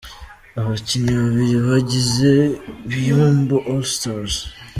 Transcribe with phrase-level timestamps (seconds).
[0.59, 2.31] Abakinnyi bari bagize
[2.89, 4.35] Biyombo All Stars.